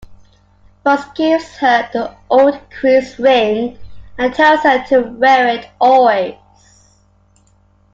[0.83, 3.77] Fuchs gives her the old queen's ring
[4.17, 6.33] and tells her to wear it always.